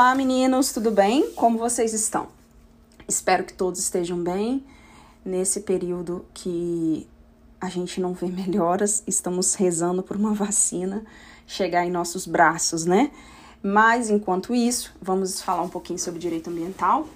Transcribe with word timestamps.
Olá, 0.00 0.14
meninos, 0.14 0.72
tudo 0.72 0.90
bem? 0.90 1.30
Como 1.32 1.58
vocês 1.58 1.92
estão? 1.92 2.28
Espero 3.06 3.44
que 3.44 3.52
todos 3.52 3.78
estejam 3.78 4.16
bem 4.16 4.64
nesse 5.22 5.60
período 5.60 6.24
que 6.32 7.06
a 7.60 7.68
gente 7.68 8.00
não 8.00 8.14
vê 8.14 8.28
melhoras, 8.32 9.02
estamos 9.06 9.52
rezando 9.52 10.02
por 10.02 10.16
uma 10.16 10.32
vacina 10.32 11.04
chegar 11.46 11.84
em 11.84 11.90
nossos 11.90 12.26
braços, 12.26 12.86
né? 12.86 13.10
Mas 13.62 14.08
enquanto 14.08 14.54
isso, 14.54 14.90
vamos 15.02 15.42
falar 15.42 15.60
um 15.60 15.68
pouquinho 15.68 15.98
sobre 15.98 16.18
direito 16.18 16.48
ambiental, 16.48 17.06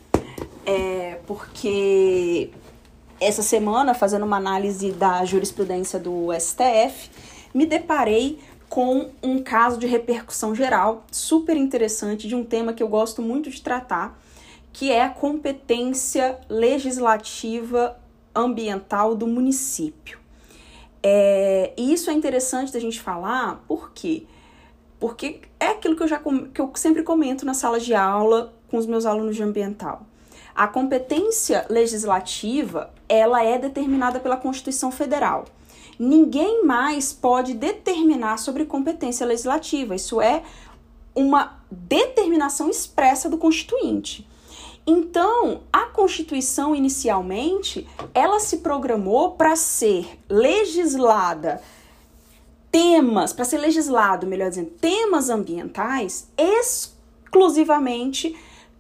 é, 0.67 1.21
porque 1.27 2.51
essa 3.19 3.43
semana, 3.43 3.95
fazendo 3.95 4.27
uma 4.27 4.37
análise 4.37 4.93
da 4.93 5.25
jurisprudência 5.25 5.99
do 5.99 6.29
STF, 6.39 7.09
me 7.55 7.65
deparei 7.65 8.41
com 8.75 9.09
um 9.23 9.41
caso 9.41 9.79
de 9.79 9.87
repercussão 9.87 10.53
geral 10.53 11.07
super 11.13 11.57
interessante 11.57 12.27
de 12.27 12.35
um 12.35 12.43
tema 12.43 12.73
que 12.73 12.83
eu 12.83 12.89
gosto 12.89 13.23
muito 13.23 13.49
de 13.49 13.63
tratar, 13.63 14.21
que 14.73 14.91
é 14.91 15.05
a 15.05 15.09
competência 15.09 16.41
legislativa 16.49 17.97
ambiental 18.35 19.15
do 19.15 19.29
município. 19.29 20.19
É, 21.01 21.73
e 21.77 21.93
isso 21.93 22.11
é 22.11 22.15
interessante 22.15 22.73
da 22.73 22.81
gente 22.81 23.01
falar, 23.01 23.63
por 23.69 23.93
quê? 23.93 24.27
Porque 24.99 25.43
é 25.61 25.69
aquilo 25.69 25.95
que 25.95 26.03
eu 26.03 26.09
já 26.09 26.21
que 26.53 26.61
eu 26.61 26.73
sempre 26.75 27.05
comento 27.05 27.47
na 27.47 27.55
sala 27.55 27.79
de 27.79 27.95
aula 27.95 28.53
com 28.69 28.77
os 28.77 28.87
meus 28.87 29.07
alunos 29.07 29.37
de 29.37 29.43
ambiental. 29.45 30.05
A 30.53 30.67
competência 30.67 31.65
legislativa, 31.71 32.93
ela 33.09 33.41
é 33.45 33.57
determinada 33.57 34.19
pela 34.19 34.37
Constituição 34.37 34.91
Federal. 34.91 35.45
Ninguém 35.99 36.65
mais 36.65 37.13
pode 37.13 37.55
determinar 37.55 38.39
sobre 38.39 38.65
competência 38.65 39.27
legislativa. 39.27 39.95
Isso 39.95 40.21
é 40.21 40.43
uma 41.15 41.59
determinação 41.71 42.69
expressa 42.69 43.29
do 43.29 43.39
constituinte. 43.39 44.27
Então, 44.87 45.63
a 45.73 45.87
Constituição 45.87 46.75
inicialmente, 46.75 47.89
ela 48.13 48.39
se 48.39 48.59
programou 48.59 49.33
para 49.33 49.57
ser 49.57 50.19
legislada 50.29 51.63
temas, 52.71 53.33
para 53.33 53.45
ser 53.45 53.59
legislado, 53.59 54.27
melhor 54.27 54.51
dizendo, 54.51 54.71
temas 54.71 55.31
ambientais 55.31 56.29
exclusivamente 56.37 58.37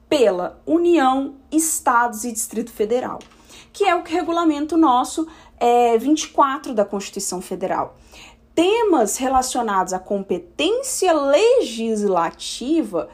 pela 0.09 0.61
União, 0.67 1.37
Estados 1.51 2.25
e 2.25 2.33
Distrito 2.33 2.73
Federal, 2.73 3.21
que 3.73 3.85
é 3.85 3.95
o 3.95 4.03
regulamento 4.03 4.77
nosso 4.77 5.27
é, 5.59 5.97
24 5.99 6.75
da 6.75 6.85
Constituição 6.85 7.41
Federal. 7.41 7.97
Temas 8.55 9.17
relacionados 9.17 9.93
à 9.93 9.99
competência 9.99 11.13
legislativa, 11.13 13.09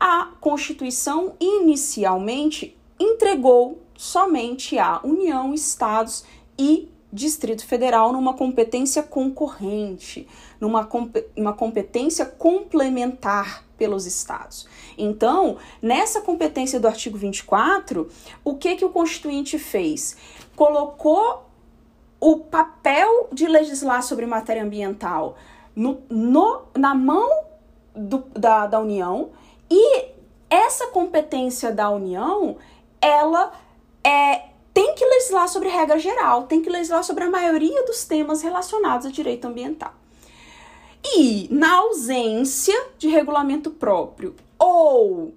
a 0.00 0.28
Constituição 0.40 1.34
inicialmente 1.38 2.76
entregou 2.98 3.82
somente 3.96 4.78
à 4.78 5.00
União, 5.04 5.52
Estados 5.52 6.24
e 6.58 6.88
Distrito 7.12 7.66
Federal 7.66 8.12
numa 8.12 8.34
competência 8.34 9.02
concorrente, 9.02 10.28
numa 10.60 10.88
uma 11.36 11.52
competência 11.52 12.26
complementar 12.26 13.64
pelos 13.78 14.06
estados. 14.06 14.68
Então, 14.96 15.56
nessa 15.80 16.20
competência 16.20 16.78
do 16.78 16.88
artigo 16.88 17.16
24, 17.16 18.08
o 18.44 18.56
que 18.56 18.76
que 18.76 18.84
o 18.84 18.90
constituinte 18.90 19.58
fez? 19.58 20.16
Colocou 20.56 21.44
o 22.20 22.40
papel 22.40 23.28
de 23.32 23.46
legislar 23.46 24.02
sobre 24.02 24.26
matéria 24.26 24.64
ambiental 24.64 25.36
no, 25.74 26.02
no, 26.10 26.62
na 26.76 26.94
mão 26.94 27.44
do, 27.94 28.24
da, 28.34 28.66
da 28.66 28.80
União 28.80 29.30
e 29.70 30.08
essa 30.50 30.88
competência 30.88 31.70
da 31.70 31.88
União, 31.90 32.56
ela 33.00 33.52
legislar 35.28 35.48
sobre 35.48 35.68
regra 35.68 35.98
geral, 35.98 36.44
tem 36.44 36.62
que 36.62 36.70
legislar 36.70 37.04
sobre 37.04 37.24
a 37.24 37.30
maioria 37.30 37.84
dos 37.84 38.04
temas 38.04 38.42
relacionados 38.42 39.06
a 39.06 39.10
direito 39.10 39.46
ambiental. 39.46 39.92
E 41.04 41.48
na 41.50 41.76
ausência 41.76 42.74
de 42.98 43.08
regulamento 43.08 43.70
próprio 43.70 44.34
ou 44.58 45.34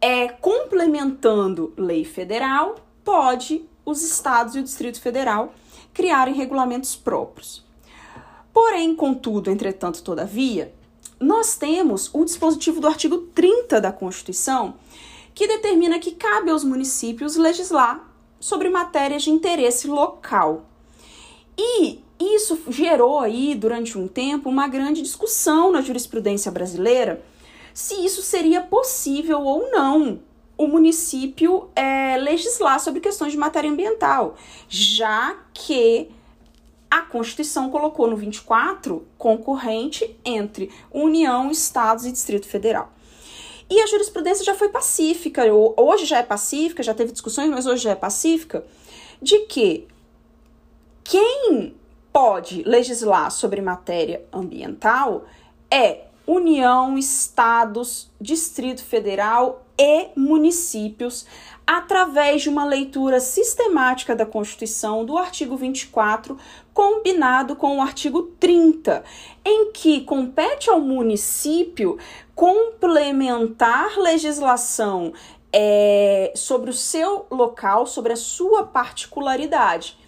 é, 0.00 0.28
complementando 0.28 1.72
lei 1.76 2.04
federal, 2.04 2.76
pode 3.04 3.64
os 3.84 4.02
estados 4.02 4.54
e 4.54 4.60
o 4.60 4.62
Distrito 4.62 5.00
Federal 5.00 5.52
criarem 5.92 6.34
regulamentos 6.34 6.94
próprios. 6.94 7.64
Porém, 8.52 8.94
contudo, 8.94 9.50
entretanto, 9.50 10.02
todavia, 10.02 10.72
nós 11.18 11.56
temos 11.56 12.10
o 12.12 12.24
dispositivo 12.24 12.80
do 12.80 12.86
artigo 12.86 13.18
30 13.18 13.80
da 13.80 13.92
Constituição, 13.92 14.74
que 15.34 15.48
determina 15.48 15.98
que 15.98 16.12
cabe 16.12 16.50
aos 16.50 16.62
municípios 16.62 17.36
legislar 17.36 18.11
sobre 18.42 18.68
matérias 18.68 19.22
de 19.22 19.30
interesse 19.30 19.86
local. 19.86 20.64
E 21.56 22.00
isso 22.18 22.58
gerou 22.68 23.20
aí, 23.20 23.54
durante 23.54 23.96
um 23.96 24.08
tempo, 24.08 24.48
uma 24.48 24.66
grande 24.66 25.00
discussão 25.00 25.70
na 25.70 25.80
jurisprudência 25.80 26.50
brasileira 26.50 27.22
se 27.72 28.04
isso 28.04 28.20
seria 28.20 28.60
possível 28.60 29.40
ou 29.42 29.70
não 29.70 30.20
o 30.58 30.66
município 30.66 31.68
é, 31.74 32.16
legislar 32.18 32.80
sobre 32.80 33.00
questões 33.00 33.32
de 33.32 33.38
matéria 33.38 33.70
ambiental, 33.70 34.36
já 34.68 35.36
que 35.54 36.10
a 36.90 37.00
Constituição 37.00 37.70
colocou 37.70 38.06
no 38.08 38.16
24 38.16 39.06
concorrente 39.16 40.14
entre 40.24 40.70
União, 40.92 41.50
Estados 41.50 42.04
e 42.04 42.12
Distrito 42.12 42.46
Federal. 42.46 42.92
E 43.72 43.80
a 43.80 43.86
jurisprudência 43.86 44.44
já 44.44 44.54
foi 44.54 44.68
pacífica, 44.68 45.44
hoje 45.50 46.04
já 46.04 46.18
é 46.18 46.22
pacífica, 46.22 46.82
já 46.82 46.92
teve 46.92 47.10
discussões, 47.10 47.48
mas 47.48 47.64
hoje 47.64 47.84
já 47.84 47.92
é 47.92 47.94
pacífica, 47.94 48.62
de 49.20 49.46
que 49.46 49.88
quem 51.02 51.74
pode 52.12 52.62
legislar 52.64 53.30
sobre 53.30 53.62
matéria 53.62 54.22
ambiental 54.30 55.24
é 55.70 56.04
União, 56.26 56.98
Estados, 56.98 58.10
Distrito 58.20 58.84
Federal 58.84 59.64
e 59.78 60.08
municípios, 60.14 61.24
através 61.66 62.42
de 62.42 62.50
uma 62.50 62.66
leitura 62.66 63.20
sistemática 63.20 64.14
da 64.14 64.26
Constituição 64.26 65.02
do 65.02 65.16
artigo 65.16 65.56
24, 65.56 66.36
combinado 66.72 67.56
com 67.56 67.78
o 67.78 67.82
artigo 67.82 68.22
30, 68.38 69.04
em 69.44 69.72
que 69.72 70.02
compete 70.02 70.70
ao 70.70 70.80
município 70.80 71.98
complementar 72.34 73.98
legislação 73.98 75.12
é, 75.52 76.32
sobre 76.34 76.70
o 76.70 76.74
seu 76.74 77.26
local, 77.30 77.86
sobre 77.86 78.12
a 78.12 78.16
sua 78.16 78.64
particularidade. 78.64 79.98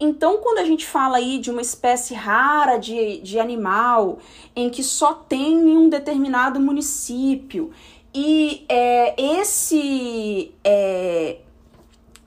Então, 0.00 0.38
quando 0.38 0.58
a 0.58 0.64
gente 0.64 0.86
fala 0.86 1.18
aí 1.18 1.38
de 1.38 1.50
uma 1.50 1.62
espécie 1.62 2.14
rara 2.14 2.78
de, 2.78 3.18
de 3.18 3.38
animal, 3.38 4.18
em 4.56 4.68
que 4.68 4.82
só 4.82 5.14
tem 5.14 5.52
em 5.52 5.76
um 5.76 5.88
determinado 5.88 6.58
município, 6.58 7.70
e 8.14 8.64
é, 8.68 9.40
esse. 9.40 10.52
É, 10.62 11.38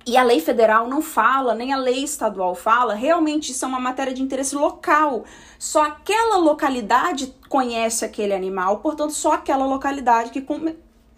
e 0.07 0.15
a 0.15 0.23
lei 0.23 0.39
federal 0.39 0.87
não 0.87 1.01
fala, 1.01 1.53
nem 1.53 1.73
a 1.73 1.77
lei 1.77 2.01
estadual 2.01 2.55
fala, 2.55 2.93
realmente 2.93 3.51
isso 3.51 3.65
é 3.65 3.67
uma 3.67 3.79
matéria 3.79 4.13
de 4.13 4.23
interesse 4.23 4.55
local. 4.55 5.25
Só 5.59 5.83
aquela 5.83 6.37
localidade 6.37 7.35
conhece 7.49 8.05
aquele 8.05 8.33
animal, 8.33 8.79
portanto, 8.79 9.11
só 9.11 9.33
aquela 9.33 9.65
localidade 9.65 10.31
que 10.31 10.45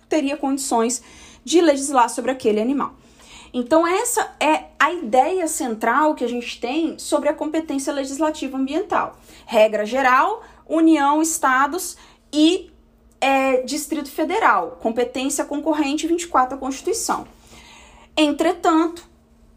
teria 0.10 0.36
condições 0.36 1.04
de 1.46 1.62
legislar 1.62 2.10
sobre 2.10 2.32
aquele 2.32 2.60
animal. 2.60 2.96
Então, 3.54 3.86
essa 3.86 4.36
é 4.40 4.66
a 4.80 4.92
ideia 4.92 5.48
central 5.48 6.16
que 6.16 6.24
a 6.24 6.30
gente 6.30 6.60
tem 6.60 6.98
sobre 6.98 7.30
a 7.30 7.34
competência 7.34 7.94
legislativa 7.94 8.58
ambiental. 8.58 9.18
Regra 9.46 9.86
geral, 9.86 10.42
União, 10.68 11.22
Estados 11.22 11.96
e 12.34 12.72
é, 13.22 13.62
Distrito 13.62 14.10
Federal, 14.10 14.80
competência 14.82 15.46
concorrente 15.46 16.08
24 16.08 16.56
da 16.56 16.58
Constituição. 16.58 17.28
Entretanto, 18.22 19.08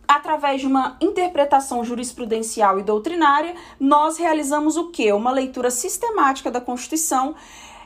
através 0.06 0.60
de 0.60 0.68
uma 0.68 0.96
interpretação 1.00 1.84
jurisprudencial 1.84 2.78
e 2.78 2.84
doutrinária, 2.84 3.56
nós 3.80 4.18
realizamos 4.18 4.76
o 4.76 4.92
que? 4.92 5.12
Uma 5.12 5.32
leitura 5.32 5.68
sistemática 5.68 6.48
da 6.48 6.60
Constituição 6.60 7.34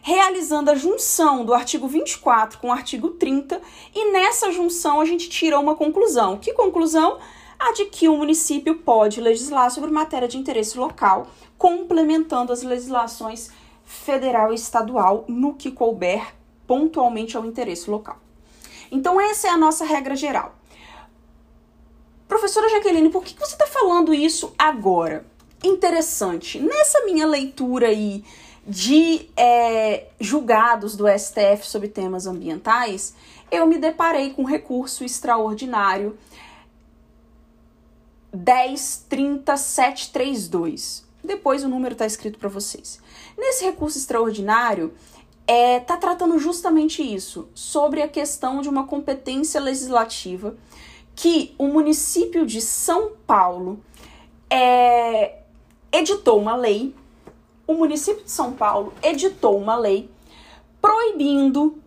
realizando 0.02 0.70
a 0.70 0.75
junção 0.75 1.46
do 1.46 1.55
artigo 1.55 1.88
24 1.88 2.58
com 2.58 2.69
o 2.69 2.73
artigo 2.73 3.08
30, 3.08 3.58
e 3.94 4.12
nessa 4.12 4.52
junção 4.52 5.00
a 5.00 5.06
gente 5.06 5.31
tira 5.31 5.58
uma 5.58 5.75
conclusão. 5.75 6.37
Que 6.37 6.52
conclusão? 6.52 7.17
A 7.58 7.73
de 7.73 7.87
que 7.87 8.06
o 8.06 8.19
município 8.19 8.76
pode 8.76 9.19
legislar 9.19 9.70
sobre 9.70 9.90
matéria 9.90 10.28
de 10.28 10.37
interesse 10.37 10.76
local, 10.76 11.28
complementando 11.56 12.52
as 12.52 12.62
legislações 12.62 13.50
federal 13.82 14.52
e 14.52 14.56
estadual 14.56 15.25
no 15.26 15.55
que 15.55 15.70
couber 15.70 16.34
pontualmente 16.67 17.34
ao 17.34 17.46
interesse 17.46 17.88
local. 17.88 18.19
Então, 18.93 19.19
essa 19.19 19.49
é 19.49 19.50
a 19.50 19.56
nossa 19.56 19.82
regra 19.82 20.14
geral. 20.14 20.55
Professora 22.28 22.69
Jaqueline, 22.69 23.11
por 23.11 23.25
que 23.25 23.38
você 23.38 23.52
está 23.52 23.67
falando 23.67 24.12
isso 24.12 24.52
agora? 24.58 25.25
Interessante. 25.62 26.58
Nessa 26.58 27.05
minha 27.05 27.26
leitura 27.26 27.88
aí 27.88 28.25
de 28.67 29.28
é, 29.37 30.08
julgados 30.20 30.96
do 30.96 31.06
STF 31.06 31.67
sobre 31.67 31.88
temas 31.88 32.26
ambientais, 32.26 33.14
eu 33.50 33.67
me 33.67 33.76
deparei 33.78 34.31
com 34.31 34.43
um 34.43 34.46
recurso 34.46 35.05
extraordinário 35.05 36.19
103732. 38.32 41.05
Depois 41.23 41.62
o 41.62 41.69
número 41.69 41.93
está 41.93 42.06
escrito 42.06 42.38
para 42.38 42.49
vocês. 42.49 42.99
Nesse 43.38 43.64
recurso 43.64 43.99
extraordinário, 43.99 44.93
é, 45.46 45.78
tá 45.81 45.96
tratando 45.96 46.38
justamente 46.38 47.02
isso, 47.02 47.49
sobre 47.55 48.02
a 48.02 48.08
questão 48.08 48.61
de 48.61 48.69
uma 48.69 48.87
competência 48.87 49.58
legislativa 49.61 50.56
que 51.17 51.55
o 51.59 51.67
município 51.67 52.45
de 52.45 52.61
São 52.61 53.13
Paulo 53.27 53.83
é, 54.51 55.39
editou 55.91 56.39
uma 56.39 56.55
lei, 56.55 56.95
o 57.67 57.73
município 57.73 58.23
de 58.23 58.31
São 58.31 58.53
Paulo 58.53 58.93
editou 59.03 59.59
uma 59.59 59.75
lei 59.75 60.11
proibindo, 60.81 61.83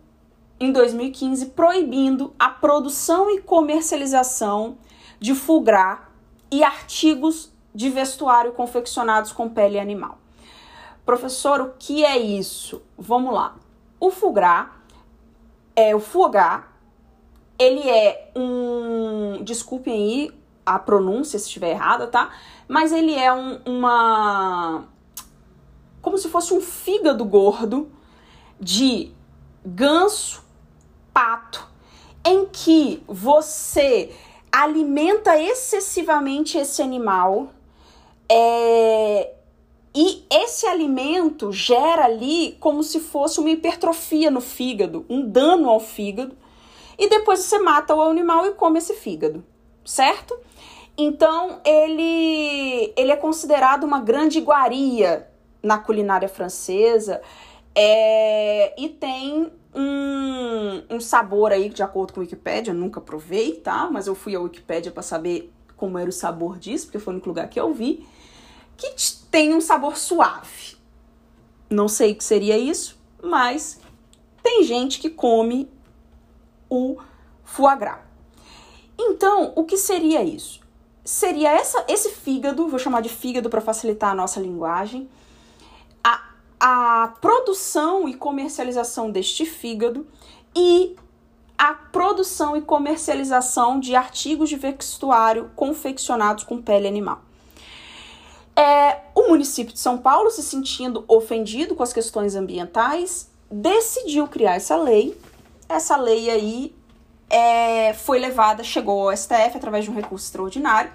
em 0.58 0.72
2015, 0.72 1.46
proibindo 1.46 2.34
a 2.38 2.48
produção 2.48 3.30
e 3.30 3.40
comercialização 3.40 4.76
de 5.18 5.34
fulgrar 5.34 6.10
e 6.50 6.64
artigos 6.64 7.52
de 7.72 7.88
vestuário 7.88 8.52
confeccionados 8.52 9.30
com 9.30 9.48
pele 9.48 9.78
animal. 9.78 10.18
Professor, 11.06 11.60
o 11.60 11.74
que 11.78 12.04
é 12.04 12.18
isso? 12.18 12.82
Vamos 12.98 13.32
lá. 13.32 13.56
O 13.98 14.10
fulgrar 14.10 14.82
é 15.74 15.94
o 15.94 16.00
fogar, 16.00 16.69
ele 17.60 17.86
é 17.88 18.30
um, 18.34 19.44
desculpem 19.44 19.92
aí 19.92 20.32
a 20.64 20.78
pronúncia 20.78 21.38
se 21.38 21.44
estiver 21.44 21.72
errada, 21.72 22.06
tá? 22.06 22.30
Mas 22.66 22.90
ele 22.90 23.14
é 23.14 23.30
um, 23.30 23.60
uma 23.66 24.84
como 26.00 26.16
se 26.16 26.30
fosse 26.30 26.54
um 26.54 26.60
fígado 26.62 27.22
gordo 27.24 27.90
de 28.58 29.12
ganso, 29.64 30.42
pato, 31.12 31.68
em 32.24 32.46
que 32.46 33.02
você 33.06 34.10
alimenta 34.50 35.38
excessivamente 35.38 36.56
esse 36.56 36.80
animal 36.80 37.50
é, 38.26 39.34
e 39.94 40.24
esse 40.30 40.66
alimento 40.66 41.52
gera 41.52 42.06
ali 42.06 42.56
como 42.58 42.82
se 42.82 43.00
fosse 43.00 43.38
uma 43.38 43.50
hipertrofia 43.50 44.30
no 44.30 44.40
fígado, 44.40 45.04
um 45.10 45.26
dano 45.26 45.68
ao 45.68 45.80
fígado, 45.80 46.36
e 47.00 47.08
depois 47.08 47.40
você 47.40 47.58
mata 47.58 47.94
o 47.94 48.02
animal 48.02 48.44
e 48.44 48.52
come 48.52 48.76
esse 48.76 48.92
fígado, 48.92 49.42
certo? 49.82 50.38
Então 50.98 51.58
ele, 51.64 52.92
ele 52.94 53.10
é 53.10 53.16
considerado 53.16 53.84
uma 53.84 54.00
grande 54.00 54.36
iguaria 54.36 55.26
na 55.62 55.78
culinária 55.78 56.28
francesa 56.28 57.22
é, 57.74 58.74
e 58.78 58.90
tem 58.90 59.50
um, 59.74 60.82
um 60.90 61.00
sabor 61.00 61.52
aí, 61.52 61.70
de 61.70 61.82
acordo 61.82 62.12
com 62.12 62.20
a 62.20 62.22
Wikipédia, 62.22 62.74
nunca 62.74 63.00
provei, 63.00 63.52
tá? 63.52 63.88
Mas 63.90 64.06
eu 64.06 64.14
fui 64.14 64.36
à 64.36 64.40
Wikipédia 64.40 64.92
para 64.92 65.02
saber 65.02 65.50
como 65.78 65.96
era 65.96 66.10
o 66.10 66.12
sabor 66.12 66.58
disso, 66.58 66.84
porque 66.86 66.98
foi 66.98 67.14
no 67.14 67.22
lugar 67.24 67.48
que 67.48 67.58
eu 67.58 67.72
vi, 67.72 68.06
que 68.76 68.94
tem 69.30 69.54
um 69.54 69.60
sabor 69.60 69.96
suave. 69.96 70.76
Não 71.70 71.88
sei 71.88 72.12
o 72.12 72.16
que 72.16 72.24
seria 72.24 72.58
isso, 72.58 73.00
mas 73.22 73.80
tem 74.42 74.64
gente 74.64 74.98
que 74.98 75.08
come 75.08 75.66
o 76.70 76.96
foie 77.44 77.76
gras. 77.76 77.98
Então, 78.96 79.52
o 79.56 79.64
que 79.64 79.76
seria 79.76 80.22
isso? 80.22 80.60
Seria 81.04 81.50
essa, 81.50 81.84
esse 81.88 82.10
fígado, 82.10 82.68
vou 82.68 82.78
chamar 82.78 83.00
de 83.00 83.08
fígado 83.08 83.50
para 83.50 83.60
facilitar 83.60 84.12
a 84.12 84.14
nossa 84.14 84.38
linguagem, 84.38 85.08
a, 86.04 86.22
a 86.60 87.08
produção 87.20 88.08
e 88.08 88.14
comercialização 88.14 89.10
deste 89.10 89.44
fígado 89.44 90.06
e 90.54 90.96
a 91.58 91.74
produção 91.74 92.56
e 92.56 92.62
comercialização 92.62 93.78
de 93.78 93.94
artigos 93.94 94.48
de 94.48 94.56
vestuário 94.56 95.50
confeccionados 95.54 96.44
com 96.44 96.60
pele 96.60 96.88
animal. 96.88 97.20
É, 98.56 99.00
o 99.14 99.28
município 99.28 99.72
de 99.72 99.78
São 99.78 99.98
Paulo, 99.98 100.30
se 100.30 100.42
sentindo 100.42 101.04
ofendido 101.08 101.74
com 101.74 101.82
as 101.82 101.92
questões 101.92 102.34
ambientais, 102.34 103.30
decidiu 103.50 104.26
criar 104.26 104.56
essa 104.56 104.76
lei. 104.76 105.18
Essa 105.70 105.96
lei 105.96 106.28
aí 106.28 106.74
é, 107.30 107.94
foi 107.94 108.18
levada, 108.18 108.64
chegou 108.64 109.08
ao 109.08 109.16
STF 109.16 109.56
através 109.56 109.84
de 109.84 109.90
um 109.92 109.94
recurso 109.94 110.26
extraordinário 110.26 110.90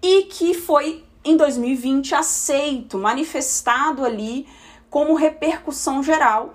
e 0.00 0.22
que 0.22 0.54
foi 0.54 1.04
em 1.22 1.36
2020 1.36 2.14
aceito, 2.14 2.96
manifestado 2.96 4.06
ali 4.06 4.48
como 4.88 5.12
repercussão 5.14 6.02
geral. 6.02 6.54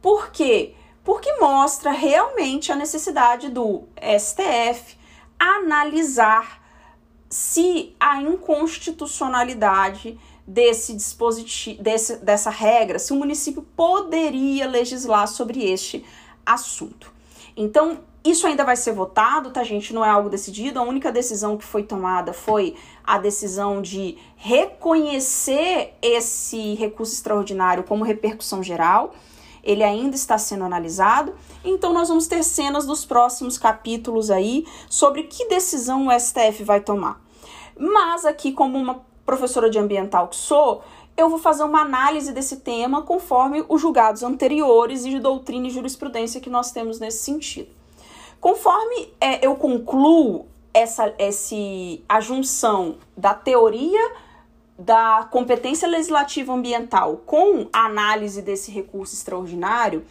Por 0.00 0.30
quê? 0.30 0.72
Porque 1.04 1.30
mostra 1.34 1.90
realmente 1.90 2.72
a 2.72 2.76
necessidade 2.76 3.50
do 3.50 3.82
STF 4.00 4.96
analisar 5.38 6.64
se 7.28 7.94
a 8.00 8.22
inconstitucionalidade 8.22 10.18
desse 10.46 10.94
dispositivo, 10.94 11.82
desse, 11.82 12.16
dessa 12.24 12.48
regra, 12.48 12.98
se 12.98 13.12
o 13.12 13.16
município 13.16 13.60
poderia 13.76 14.66
legislar 14.66 15.28
sobre 15.28 15.62
este 15.62 16.02
assunto. 16.46 17.12
Então, 17.56 17.98
isso 18.24 18.46
ainda 18.46 18.64
vai 18.64 18.76
ser 18.76 18.92
votado, 18.92 19.50
tá, 19.50 19.62
gente? 19.62 19.94
Não 19.94 20.04
é 20.04 20.08
algo 20.08 20.28
decidido. 20.28 20.78
A 20.78 20.82
única 20.82 21.12
decisão 21.12 21.56
que 21.56 21.64
foi 21.64 21.82
tomada 21.82 22.32
foi 22.32 22.74
a 23.04 23.18
decisão 23.18 23.80
de 23.80 24.18
reconhecer 24.36 25.94
esse 26.02 26.74
recurso 26.74 27.14
extraordinário 27.14 27.84
como 27.84 28.04
repercussão 28.04 28.62
geral. 28.62 29.14
Ele 29.62 29.82
ainda 29.82 30.16
está 30.16 30.38
sendo 30.38 30.64
analisado. 30.64 31.34
Então, 31.64 31.92
nós 31.92 32.08
vamos 32.08 32.26
ter 32.26 32.42
cenas 32.42 32.84
dos 32.84 33.04
próximos 33.04 33.58
capítulos 33.58 34.30
aí 34.30 34.66
sobre 34.88 35.24
que 35.24 35.48
decisão 35.48 36.08
o 36.08 36.20
STF 36.20 36.62
vai 36.64 36.80
tomar. 36.80 37.20
Mas 37.78 38.24
aqui, 38.24 38.52
como 38.52 38.78
uma 38.78 39.04
professora 39.24 39.68
de 39.68 39.78
ambiental 39.78 40.28
que 40.28 40.36
sou, 40.36 40.82
eu 41.16 41.30
vou 41.30 41.38
fazer 41.38 41.62
uma 41.62 41.80
análise 41.80 42.32
desse 42.32 42.58
tema 42.58 43.02
conforme 43.02 43.64
os 43.68 43.80
julgados 43.80 44.22
anteriores 44.22 45.04
e 45.04 45.10
de 45.10 45.18
doutrina 45.18 45.66
e 45.66 45.70
jurisprudência 45.70 46.40
que 46.40 46.50
nós 46.50 46.70
temos 46.70 47.00
nesse 47.00 47.24
sentido. 47.24 47.70
Conforme 48.40 49.12
é, 49.20 49.44
eu 49.44 49.56
concluo 49.56 50.46
essa, 50.74 51.14
esse, 51.18 52.04
a 52.08 52.20
junção 52.20 52.98
da 53.16 53.32
teoria 53.32 54.12
da 54.78 55.26
competência 55.30 55.88
legislativa 55.88 56.52
ambiental 56.52 57.22
com 57.24 57.66
a 57.72 57.86
análise 57.86 58.42
desse 58.42 58.70
recurso 58.70 59.14
extraordinário, 59.14 60.04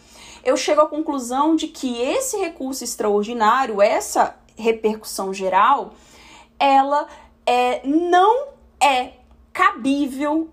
eu 0.44 0.58
chego 0.58 0.82
à 0.82 0.88
conclusão 0.88 1.56
de 1.56 1.68
que 1.68 2.02
esse 2.02 2.38
recurso 2.38 2.84
extraordinário, 2.84 3.80
essa 3.80 4.36
repercussão 4.58 5.32
geral, 5.32 5.94
ela 6.58 7.08
é, 7.46 7.86
não 7.86 8.48
é 8.80 9.14
cabível 9.54 10.50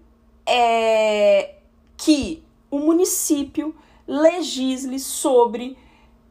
é, 0.54 1.54
que 1.96 2.44
o 2.70 2.78
município 2.78 3.74
legisle 4.06 5.00
sobre 5.00 5.78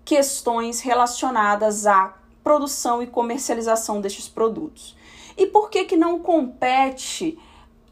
questões 0.06 0.80
relacionadas 0.80 1.88
à 1.88 2.16
produção 2.44 3.02
e 3.02 3.08
comercialização 3.08 4.00
destes 4.00 4.28
produtos. 4.28 4.96
E 5.36 5.48
por 5.48 5.72
que 5.72 5.86
que 5.86 5.98
não 5.98 6.20
compete 6.20 7.40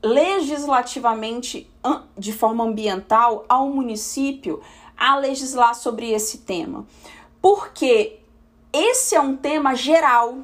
legislativamente 0.04 1.68
de 2.16 2.32
forma 2.32 2.64
ambiental 2.64 3.44
ao 3.50 3.68
município 3.68 4.62
a 4.96 5.18
legislar 5.18 5.74
sobre 5.74 6.12
esse 6.12 6.40
tema? 6.40 6.86
Porque 7.42 8.20
esse 8.72 9.16
é 9.16 9.22
um 9.22 9.36
tema 9.36 9.74
geral 9.74 10.44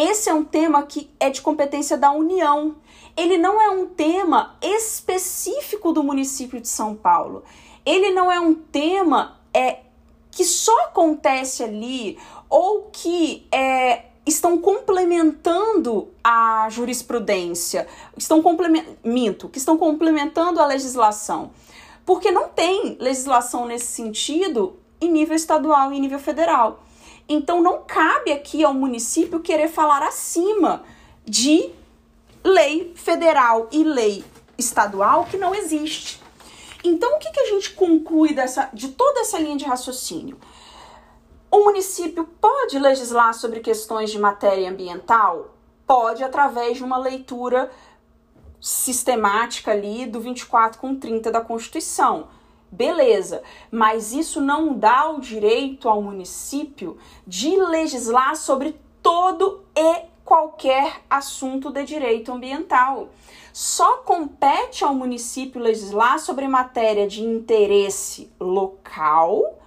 esse 0.00 0.30
é 0.30 0.34
um 0.34 0.44
tema 0.44 0.84
que 0.84 1.10
é 1.18 1.28
de 1.28 1.42
competência 1.42 1.98
da 1.98 2.12
União. 2.12 2.76
Ele 3.18 3.36
não 3.36 3.60
é 3.60 3.68
um 3.68 3.84
tema 3.86 4.56
específico 4.62 5.92
do 5.92 6.04
município 6.04 6.60
de 6.60 6.68
São 6.68 6.94
Paulo. 6.94 7.42
Ele 7.84 8.12
não 8.12 8.30
é 8.30 8.38
um 8.38 8.54
tema 8.54 9.40
é, 9.52 9.80
que 10.30 10.44
só 10.44 10.84
acontece 10.84 11.64
ali 11.64 12.16
ou 12.48 12.90
que 12.92 13.44
é, 13.50 14.04
estão 14.24 14.56
complementando 14.58 16.10
a 16.22 16.68
jurisprudência, 16.70 17.88
estão 18.16 18.40
complementando, 18.40 19.48
que 19.48 19.58
estão 19.58 19.76
complementando 19.76 20.60
a 20.60 20.66
legislação. 20.66 21.50
Porque 22.06 22.30
não 22.30 22.48
tem 22.48 22.96
legislação 23.00 23.66
nesse 23.66 23.86
sentido 23.86 24.76
em 25.00 25.10
nível 25.10 25.34
estadual 25.34 25.92
e 25.92 25.96
em 25.96 26.00
nível 26.00 26.20
federal. 26.20 26.84
Então 27.28 27.60
não 27.60 27.82
cabe 27.84 28.30
aqui 28.30 28.62
ao 28.62 28.72
município 28.72 29.40
querer 29.40 29.66
falar 29.66 30.04
acima 30.04 30.84
de 31.24 31.76
lei 32.44 32.92
federal 32.96 33.68
e 33.70 33.82
lei 33.84 34.24
estadual 34.56 35.24
que 35.26 35.36
não 35.36 35.54
existe. 35.54 36.20
Então 36.82 37.16
o 37.16 37.18
que, 37.18 37.30
que 37.30 37.40
a 37.40 37.46
gente 37.46 37.72
conclui 37.74 38.32
dessa, 38.32 38.70
de 38.72 38.88
toda 38.88 39.20
essa 39.20 39.38
linha 39.38 39.56
de 39.56 39.64
raciocínio? 39.64 40.38
O 41.50 41.64
município 41.64 42.24
pode 42.40 42.78
legislar 42.78 43.32
sobre 43.34 43.60
questões 43.60 44.10
de 44.10 44.18
matéria 44.18 44.70
ambiental? 44.70 45.54
Pode, 45.86 46.22
através 46.22 46.76
de 46.76 46.84
uma 46.84 46.98
leitura 46.98 47.70
sistemática 48.60 49.70
ali 49.70 50.06
do 50.06 50.20
24 50.20 50.78
com 50.78 50.94
30 50.94 51.30
da 51.30 51.40
Constituição. 51.40 52.28
Beleza, 52.70 53.42
mas 53.70 54.12
isso 54.12 54.42
não 54.42 54.74
dá 54.74 55.10
o 55.10 55.20
direito 55.20 55.88
ao 55.88 56.02
município 56.02 56.98
de 57.26 57.56
legislar 57.56 58.36
sobre 58.36 58.78
todo 59.02 59.64
e 59.74 60.02
qualquer 60.28 61.00
assunto 61.08 61.72
de 61.72 61.86
direito 61.86 62.30
ambiental. 62.30 63.08
Só 63.50 63.96
compete 63.98 64.84
ao 64.84 64.94
município 64.94 65.58
legislar 65.58 66.18
sobre 66.18 66.46
matéria 66.46 67.08
de 67.08 67.22
interesse 67.22 68.30
local 68.38 69.58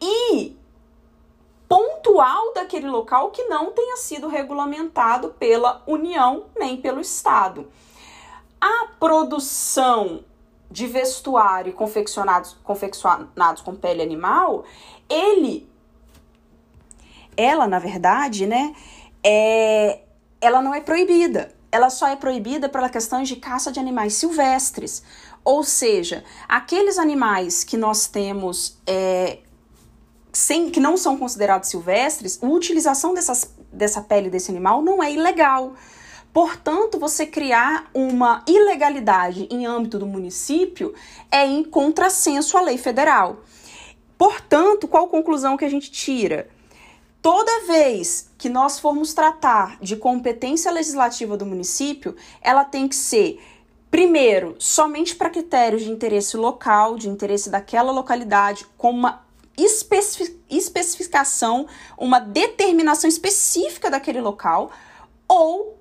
e 0.00 0.56
pontual 1.68 2.54
daquele 2.54 2.88
local 2.88 3.32
que 3.32 3.42
não 3.46 3.72
tenha 3.72 3.96
sido 3.96 4.28
regulamentado 4.28 5.30
pela 5.30 5.82
União 5.88 6.44
nem 6.56 6.76
pelo 6.76 7.00
Estado. 7.00 7.68
A 8.60 8.90
produção 9.00 10.24
de 10.70 10.86
vestuário 10.86 11.72
confeccionados, 11.72 12.56
confeccionados 12.62 13.60
com 13.60 13.74
pele 13.74 14.02
animal, 14.02 14.64
ele, 15.08 15.68
ela 17.36 17.66
na 17.66 17.80
verdade, 17.80 18.46
né, 18.46 18.72
é, 19.22 20.00
ela 20.40 20.62
não 20.62 20.74
é 20.74 20.80
proibida. 20.80 21.54
Ela 21.72 21.88
só 21.88 22.08
é 22.08 22.16
proibida 22.16 22.68
pela 22.68 22.88
questão 22.88 23.22
de 23.22 23.36
caça 23.36 23.70
de 23.70 23.78
animais 23.78 24.14
silvestres. 24.14 25.02
Ou 25.44 25.62
seja, 25.62 26.24
aqueles 26.48 26.98
animais 26.98 27.64
que 27.64 27.76
nós 27.76 28.06
temos 28.06 28.78
é, 28.86 29.38
sem, 30.32 30.70
que 30.70 30.80
não 30.80 30.96
são 30.96 31.16
considerados 31.16 31.68
silvestres, 31.68 32.38
a 32.42 32.46
utilização 32.46 33.14
dessas, 33.14 33.54
dessa 33.72 34.00
pele 34.00 34.30
desse 34.30 34.50
animal 34.50 34.82
não 34.82 35.02
é 35.02 35.12
ilegal. 35.12 35.74
Portanto, 36.32 36.98
você 36.98 37.26
criar 37.26 37.90
uma 37.92 38.44
ilegalidade 38.46 39.48
em 39.50 39.66
âmbito 39.66 39.98
do 39.98 40.06
município 40.06 40.94
é 41.30 41.44
em 41.44 41.64
contrassenso 41.64 42.56
à 42.56 42.60
lei 42.60 42.78
federal. 42.78 43.42
Portanto, 44.16 44.86
qual 44.86 45.08
conclusão 45.08 45.56
que 45.56 45.64
a 45.64 45.68
gente 45.68 45.90
tira? 45.90 46.48
Toda 47.22 47.66
vez 47.66 48.30
que 48.38 48.48
nós 48.48 48.78
formos 48.78 49.12
tratar 49.12 49.78
de 49.80 49.94
competência 49.94 50.70
legislativa 50.70 51.36
do 51.36 51.44
município, 51.44 52.16
ela 52.40 52.64
tem 52.64 52.88
que 52.88 52.96
ser, 52.96 53.38
primeiro, 53.90 54.56
somente 54.58 55.14
para 55.14 55.28
critérios 55.28 55.82
de 55.82 55.90
interesse 55.90 56.38
local, 56.38 56.96
de 56.96 57.10
interesse 57.10 57.50
daquela 57.50 57.92
localidade, 57.92 58.66
com 58.78 58.90
uma 58.90 59.22
especificação, 60.48 61.66
uma 61.98 62.18
determinação 62.18 63.06
específica 63.08 63.90
daquele 63.90 64.22
local, 64.22 64.70
ou 65.28 65.78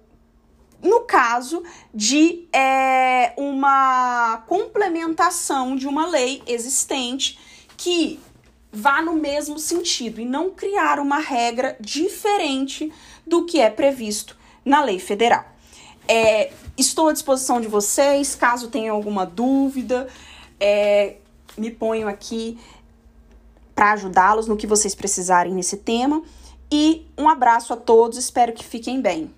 no 0.81 1.01
caso 1.01 1.63
de 1.93 2.49
é, 2.51 3.33
uma 3.37 4.43
complementação 4.45 5.77
de 5.77 5.87
uma 5.87 6.05
lei 6.05 6.43
existente 6.45 7.39
que 7.77 8.19
vá 8.71 9.01
no 9.01 9.13
mesmo 9.13 9.57
sentido 9.57 10.21
e 10.21 10.25
não 10.25 10.51
criar 10.51 10.99
uma 10.99 11.19
regra 11.19 11.75
diferente 11.79 12.91
do 13.25 13.45
que 13.45 13.59
é 13.59 13.69
previsto 13.69 14.37
na 14.63 14.83
lei 14.83 14.99
federal. 14.99 15.45
É, 16.07 16.51
estou 16.77 17.09
à 17.09 17.13
disposição 17.13 17.61
de 17.61 17.67
vocês, 17.67 18.35
caso 18.35 18.69
tenham 18.69 18.95
alguma 18.95 19.25
dúvida, 19.25 20.07
é, 20.59 21.17
me 21.57 21.71
ponho 21.71 22.07
aqui 22.07 22.57
para 23.75 23.93
ajudá-los 23.93 24.47
no 24.47 24.57
que 24.57 24.67
vocês 24.67 24.93
precisarem 24.93 25.53
nesse 25.53 25.77
tema. 25.77 26.21
E 26.71 27.07
um 27.17 27.27
abraço 27.27 27.73
a 27.73 27.77
todos, 27.77 28.17
espero 28.17 28.53
que 28.53 28.63
fiquem 28.63 29.01
bem. 29.01 29.33